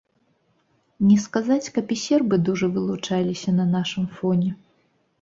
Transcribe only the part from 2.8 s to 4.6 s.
вылучаліся на нашым фоне.